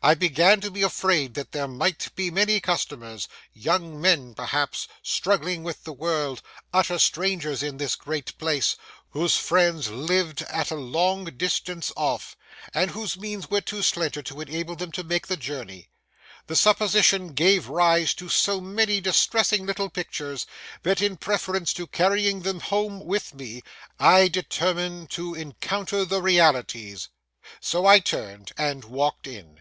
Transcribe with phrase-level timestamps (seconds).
[0.00, 5.92] I began to be afraid there might be many customers—young men, perhaps, struggling with the
[5.92, 6.40] world,
[6.72, 8.76] utter strangers in this great place,
[9.10, 12.36] whose friends lived at a long distance off,
[12.72, 15.90] and whose means were too slender to enable them to make the journey.
[16.46, 20.46] The supposition gave rise to so many distressing little pictures,
[20.84, 23.64] that in preference to carrying them home with me,
[23.98, 27.08] I determined to encounter the realities.
[27.58, 29.58] So I turned and walked in.